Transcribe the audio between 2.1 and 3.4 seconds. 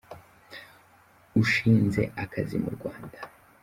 akazi mu Rwanda.